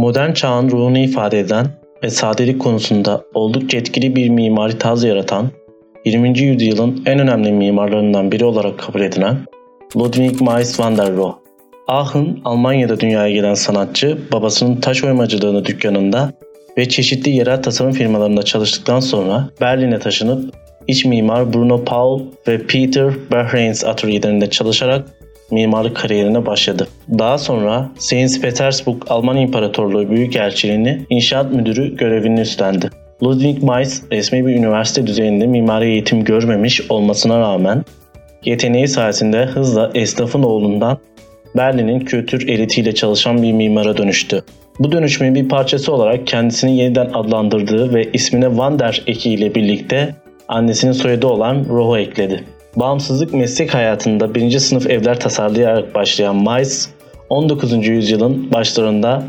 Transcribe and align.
modern 0.00 0.32
çağın 0.32 0.70
ruhunu 0.70 0.98
ifade 0.98 1.38
eden 1.38 1.66
ve 2.02 2.10
sadelik 2.10 2.60
konusunda 2.60 3.24
oldukça 3.34 3.78
etkili 3.78 4.16
bir 4.16 4.28
mimari 4.28 4.78
tarz 4.78 5.04
yaratan, 5.04 5.50
20. 6.04 6.38
yüzyılın 6.38 7.02
en 7.06 7.18
önemli 7.18 7.52
mimarlarından 7.52 8.32
biri 8.32 8.44
olarak 8.44 8.78
kabul 8.78 9.00
edilen 9.00 9.36
Ludwig 9.96 10.40
Mies 10.40 10.80
van 10.80 10.98
der 10.98 11.16
Rohe. 11.16 11.34
Aachen, 11.88 12.38
Almanya'da 12.44 13.00
dünyaya 13.00 13.30
gelen 13.34 13.54
sanatçı, 13.54 14.18
babasının 14.32 14.76
taş 14.76 15.04
oymacılığını 15.04 15.64
dükkanında 15.64 16.32
ve 16.78 16.88
çeşitli 16.88 17.30
yerel 17.30 17.62
tasarım 17.62 17.92
firmalarında 17.92 18.42
çalıştıktan 18.42 19.00
sonra 19.00 19.48
Berlin'e 19.60 19.98
taşınıp 19.98 20.54
iç 20.88 21.04
mimar 21.04 21.52
Bruno 21.52 21.84
Paul 21.84 22.20
ve 22.48 22.66
Peter 22.66 23.12
Behrens 23.30 23.84
atölyelerinde 23.84 24.50
çalışarak 24.50 25.19
mimarlık 25.52 25.96
kariyerine 25.96 26.46
başladı. 26.46 26.88
Daha 27.18 27.38
sonra 27.38 27.90
Saint 27.98 28.42
Petersburg 28.42 29.02
Alman 29.08 29.36
İmparatorluğu 29.36 30.10
Büyükelçiliğini 30.10 31.06
inşaat 31.10 31.52
müdürü 31.52 31.96
görevini 31.96 32.40
üstlendi. 32.40 32.90
Ludwig 33.22 33.62
Mies 33.62 34.02
resmi 34.12 34.46
bir 34.46 34.54
üniversite 34.54 35.06
düzeyinde 35.06 35.46
mimari 35.46 35.84
eğitim 35.84 36.24
görmemiş 36.24 36.90
olmasına 36.90 37.40
rağmen 37.40 37.84
yeteneği 38.44 38.88
sayesinde 38.88 39.44
hızla 39.44 39.90
esnafın 39.94 40.42
oğlundan 40.42 40.98
Berlin'in 41.56 42.00
kültür 42.00 42.48
elitiyle 42.48 42.94
çalışan 42.94 43.42
bir 43.42 43.52
mimara 43.52 43.96
dönüştü. 43.96 44.42
Bu 44.78 44.92
dönüşümün 44.92 45.34
bir 45.34 45.48
parçası 45.48 45.92
olarak 45.92 46.26
kendisini 46.26 46.76
yeniden 46.76 47.10
adlandırdığı 47.14 47.94
ve 47.94 48.08
ismine 48.12 48.56
Van 48.56 48.78
der 48.78 49.02
Eki 49.06 49.30
ile 49.30 49.54
birlikte 49.54 50.14
annesinin 50.48 50.92
soyadı 50.92 51.26
olan 51.26 51.64
Roho 51.68 51.98
ekledi. 51.98 52.44
Bağımsızlık 52.76 53.34
meslek 53.34 53.74
hayatında 53.74 54.34
birinci 54.34 54.60
sınıf 54.60 54.90
evler 54.90 55.20
tasarlayarak 55.20 55.94
başlayan 55.94 56.36
Mies, 56.36 56.88
19. 57.28 57.86
yüzyılın 57.86 58.52
başlarında 58.52 59.22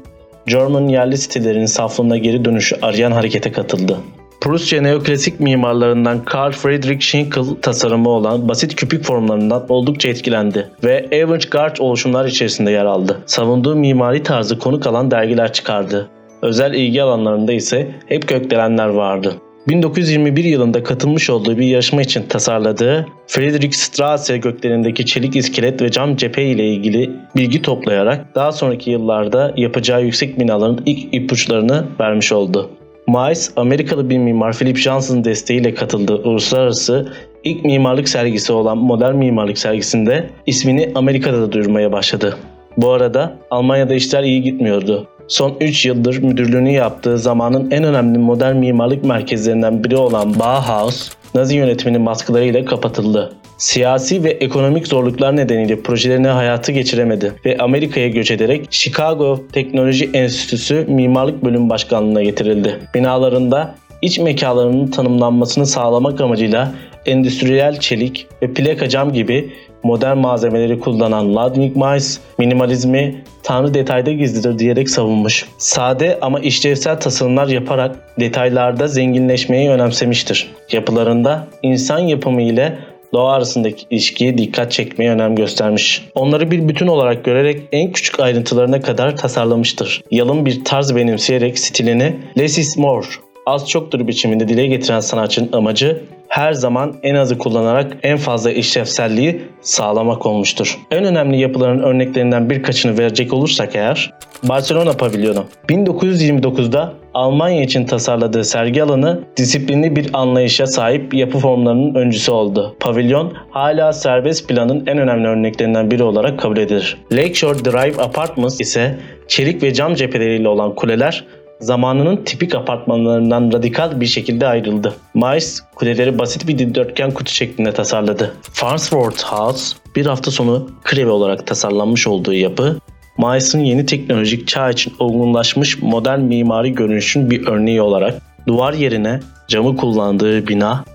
German 0.47 0.87
yerli 0.87 1.17
sitelerin 1.17 1.65
saflığına 1.65 2.17
geri 2.17 2.45
dönüşü 2.45 2.75
arayan 2.81 3.11
harekete 3.11 3.51
katıldı. 3.51 3.97
Prusya 4.41 4.81
neoklasik 4.81 5.39
mimarlarından 5.39 6.25
Karl 6.25 6.51
Friedrich 6.51 7.01
Schinkel 7.01 7.43
tasarımı 7.61 8.09
olan 8.09 8.49
basit 8.49 8.75
küpük 8.75 9.03
formlarından 9.03 9.65
oldukça 9.69 10.09
etkilendi 10.09 10.69
ve 10.83 11.05
avant-garde 11.11 11.81
oluşumlar 11.81 12.25
içerisinde 12.25 12.71
yer 12.71 12.85
aldı. 12.85 13.17
Savunduğu 13.25 13.75
mimari 13.75 14.23
tarzı 14.23 14.59
konuk 14.59 14.87
alan 14.87 15.11
dergiler 15.11 15.53
çıkardı. 15.53 16.09
Özel 16.41 16.73
ilgi 16.73 17.03
alanlarında 17.03 17.53
ise 17.53 17.95
hep 18.05 18.27
gökdelenler 18.27 18.87
vardı. 18.87 19.35
1921 19.67 20.43
yılında 20.43 20.83
katılmış 20.83 21.29
olduğu 21.29 21.57
bir 21.57 21.65
yarışma 21.65 22.01
için 22.01 22.23
tasarladığı 22.23 23.07
Friedrichstraße 23.27 24.37
göklerindeki 24.37 25.05
çelik 25.05 25.35
iskelet 25.35 25.81
ve 25.81 25.91
cam 25.91 26.15
cephe 26.15 26.43
ile 26.43 26.67
ilgili 26.67 27.09
bilgi 27.35 27.61
toplayarak 27.61 28.35
daha 28.35 28.51
sonraki 28.51 28.91
yıllarda 28.91 29.53
yapacağı 29.57 30.03
yüksek 30.03 30.39
binaların 30.39 30.83
ilk 30.85 31.13
ipuçlarını 31.13 31.85
vermiş 31.99 32.31
oldu. 32.31 32.69
Mies, 33.07 33.51
Amerikalı 33.55 34.09
bir 34.09 34.17
mimar 34.17 34.53
Philip 34.53 34.77
Johnson 34.77 35.23
desteğiyle 35.23 35.73
katıldığı 35.73 36.15
uluslararası 36.15 37.13
ilk 37.43 37.65
mimarlık 37.65 38.09
sergisi 38.09 38.53
olan 38.53 38.77
Modern 38.77 39.15
Mimarlık 39.15 39.57
sergisinde 39.57 40.29
ismini 40.45 40.91
Amerika'da 40.95 41.41
da 41.41 41.51
duyurmaya 41.51 41.91
başladı. 41.91 42.37
Bu 42.77 42.91
arada 42.91 43.37
Almanya'da 43.51 43.93
işler 43.93 44.23
iyi 44.23 44.41
gitmiyordu. 44.41 45.07
Son 45.31 45.57
3 45.61 45.85
yıldır 45.85 46.23
müdürlüğünü 46.23 46.71
yaptığı 46.71 47.19
zamanın 47.19 47.71
en 47.71 47.83
önemli 47.83 48.17
modern 48.17 48.55
mimarlık 48.55 49.03
merkezlerinden 49.03 49.83
biri 49.83 49.97
olan 49.97 50.39
Bauhaus, 50.39 51.09
Nazi 51.35 51.55
yönetiminin 51.55 52.05
baskılarıyla 52.05 52.65
kapatıldı. 52.65 53.33
Siyasi 53.57 54.23
ve 54.23 54.29
ekonomik 54.29 54.87
zorluklar 54.87 55.35
nedeniyle 55.35 55.81
projelerini 55.81 56.27
hayatı 56.27 56.71
geçiremedi 56.71 57.33
ve 57.45 57.57
Amerika'ya 57.57 58.07
göç 58.07 58.31
ederek 58.31 58.67
Chicago 58.71 59.43
Teknoloji 59.53 60.09
Enstitüsü 60.13 60.85
Mimarlık 60.89 61.43
Bölüm 61.45 61.69
Başkanlığı'na 61.69 62.23
getirildi. 62.23 62.79
Binalarında 62.95 63.75
iç 64.01 64.19
mekanlarının 64.19 64.87
tanımlanmasını 64.87 65.65
sağlamak 65.65 66.21
amacıyla 66.21 66.73
endüstriyel 67.05 67.79
çelik 67.79 68.27
ve 68.41 68.53
plaka 68.53 68.89
cam 68.89 69.13
gibi 69.13 69.49
modern 69.83 70.17
malzemeleri 70.17 70.79
kullanan 70.79 71.35
Ludwig 71.35 71.75
Mies 71.75 72.19
minimalizmi 72.37 73.23
tanrı 73.43 73.73
detayda 73.73 74.11
gizlidir 74.11 74.59
diyerek 74.59 74.89
savunmuş. 74.89 75.45
Sade 75.57 76.17
ama 76.21 76.39
işlevsel 76.39 76.99
tasarımlar 76.99 77.47
yaparak 77.47 77.95
detaylarda 78.19 78.87
zenginleşmeyi 78.87 79.69
önemsemiştir. 79.69 80.51
Yapılarında 80.71 81.47
insan 81.63 81.99
yapımı 81.99 82.41
ile 82.41 82.77
doğa 83.13 83.33
arasındaki 83.33 83.85
ilişkiye 83.89 84.37
dikkat 84.37 84.71
çekmeye 84.71 85.11
önem 85.11 85.35
göstermiş. 85.35 86.07
Onları 86.15 86.51
bir 86.51 86.67
bütün 86.67 86.87
olarak 86.87 87.25
görerek 87.25 87.61
en 87.71 87.91
küçük 87.91 88.19
ayrıntılarına 88.19 88.81
kadar 88.81 89.17
tasarlamıştır. 89.17 90.03
Yalın 90.11 90.45
bir 90.45 90.65
tarz 90.65 90.95
benimseyerek 90.95 91.59
stilini 91.59 92.15
less 92.37 92.57
is 92.57 92.77
more 92.77 93.07
az 93.45 93.69
çoktur 93.69 94.07
biçiminde 94.07 94.47
dile 94.47 94.67
getiren 94.67 94.99
sanatçının 94.99 95.49
amacı 95.53 96.01
her 96.31 96.53
zaman 96.53 96.95
en 97.03 97.15
azı 97.15 97.37
kullanarak 97.37 97.97
en 98.03 98.17
fazla 98.17 98.51
işlevselliği 98.51 99.41
sağlamak 99.61 100.25
olmuştur. 100.25 100.79
En 100.91 101.05
önemli 101.05 101.39
yapıların 101.39 101.79
örneklerinden 101.79 102.49
birkaçını 102.49 102.97
verecek 102.97 103.33
olursak 103.33 103.75
eğer 103.75 104.13
Barcelona 104.43 104.93
pavilyonu 104.93 105.45
1929'da 105.69 106.93
Almanya 107.13 107.63
için 107.63 107.85
tasarladığı 107.85 108.43
sergi 108.43 108.83
alanı 108.83 109.19
disiplinli 109.37 109.95
bir 109.95 110.09
anlayışa 110.13 110.67
sahip 110.67 111.13
yapı 111.13 111.37
formlarının 111.37 111.95
öncüsü 111.95 112.31
oldu. 112.31 112.75
Pavilyon 112.79 113.33
hala 113.49 113.93
serbest 113.93 114.49
planın 114.49 114.83
en 114.87 114.97
önemli 114.97 115.27
örneklerinden 115.27 115.91
biri 115.91 116.03
olarak 116.03 116.39
kabul 116.39 116.57
edilir. 116.57 116.97
Lakeshore 117.11 117.65
Drive 117.65 118.03
Apartments 118.03 118.61
ise 118.61 118.97
çelik 119.27 119.63
ve 119.63 119.73
cam 119.73 119.95
cepheleriyle 119.95 120.49
olan 120.49 120.75
kuleler 120.75 121.25
zamanının 121.61 122.17
tipik 122.17 122.55
apartmanlarından 122.55 123.51
radikal 123.53 124.01
bir 124.01 124.05
şekilde 124.05 124.47
ayrıldı. 124.47 124.93
Miles 125.13 125.61
kuleleri 125.75 126.19
basit 126.19 126.47
bir 126.47 126.57
dikdörtgen 126.57 127.11
kutu 127.11 127.33
şeklinde 127.33 127.71
tasarladı. 127.71 128.35
Farnsworth 128.53 129.23
House 129.23 129.77
bir 129.95 130.05
hafta 130.05 130.31
sonu 130.31 130.69
kreve 130.83 131.11
olarak 131.11 131.47
tasarlanmış 131.47 132.07
olduğu 132.07 132.33
yapı 132.33 132.77
Miles'ın 133.17 133.59
yeni 133.59 133.85
teknolojik 133.85 134.47
çağ 134.47 134.69
için 134.69 134.93
olgunlaşmış 134.99 135.81
modern 135.81 136.19
mimari 136.19 136.73
görünüşün 136.73 137.31
bir 137.31 137.47
örneği 137.47 137.81
olarak 137.81 138.21
duvar 138.47 138.73
yerine 138.73 139.19
camı 139.47 139.77
kullandığı 139.77 140.47
bina, 140.47 140.85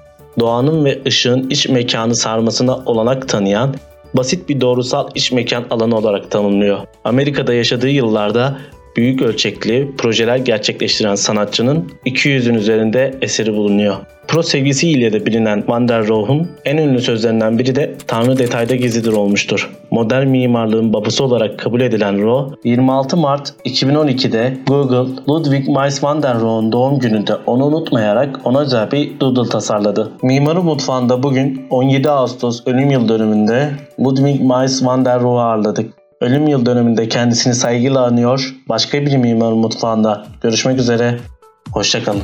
doğanın 0.40 0.84
ve 0.84 1.02
ışığın 1.06 1.50
iç 1.50 1.68
mekanı 1.68 2.14
sarmasına 2.14 2.76
olanak 2.76 3.28
tanıyan 3.28 3.74
basit 4.14 4.48
bir 4.48 4.60
doğrusal 4.60 5.08
iç 5.14 5.32
mekan 5.32 5.64
alanı 5.70 5.96
olarak 5.96 6.30
tanımlıyor. 6.30 6.78
Amerika'da 7.04 7.54
yaşadığı 7.54 7.88
yıllarda 7.88 8.58
büyük 8.96 9.22
ölçekli 9.22 9.90
projeler 9.98 10.36
gerçekleştiren 10.36 11.14
sanatçının 11.14 11.92
200'ün 12.06 12.54
üzerinde 12.54 13.14
eseri 13.22 13.54
bulunuyor. 13.54 13.96
Pro 14.28 14.42
sevgisiyle 14.42 15.12
de 15.12 15.26
bilinen 15.26 15.64
Van 15.68 15.88
der 15.88 16.06
Rohe'un 16.06 16.48
en 16.64 16.76
ünlü 16.76 17.00
sözlerinden 17.00 17.58
biri 17.58 17.74
de 17.74 17.94
Tanrı 18.06 18.38
detayda 18.38 18.76
gizlidir 18.76 19.12
olmuştur. 19.12 19.70
Modern 19.90 20.26
mimarlığın 20.26 20.92
babası 20.92 21.24
olarak 21.24 21.58
kabul 21.58 21.80
edilen 21.80 22.22
Rohe, 22.22 22.54
26 22.64 23.16
Mart 23.16 23.54
2012'de 23.64 24.56
Google, 24.66 25.12
Ludwig 25.28 25.68
Mies 25.68 26.02
van 26.02 26.22
der 26.22 26.40
Rohe'un 26.40 26.72
doğum 26.72 26.98
gününde 26.98 27.34
onu 27.46 27.66
unutmayarak 27.66 28.40
ona 28.44 28.60
özel 28.60 28.90
bir 28.90 29.20
doodle 29.20 29.48
tasarladı. 29.48 30.12
Mimarı 30.22 30.62
mutfağında 30.62 31.22
bugün 31.22 31.66
17 31.70 32.10
Ağustos 32.10 32.62
ölüm 32.66 32.90
yıl 32.90 33.08
dönümünde 33.08 33.70
Ludwig 34.00 34.40
Mies 34.40 34.84
van 34.84 35.04
der 35.04 35.20
Rohe'u 35.20 35.38
ağırladık. 35.38 36.05
Ölüm 36.20 36.48
yıl 36.48 36.66
dönümünde 36.66 37.08
kendisini 37.08 37.54
saygıyla 37.54 38.04
anıyor. 38.04 38.54
Başka 38.68 39.00
bir 39.00 39.16
mimar 39.16 39.52
mutfağında 39.52 40.26
görüşmek 40.42 40.78
üzere. 40.78 41.18
Hoşçakalın. 41.72 42.22